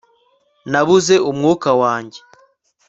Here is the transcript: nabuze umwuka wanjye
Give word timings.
nabuze 0.71 1.15
umwuka 1.29 1.69
wanjye 1.81 2.19